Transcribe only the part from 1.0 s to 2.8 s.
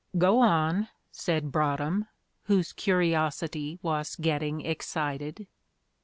said Broadhem, whose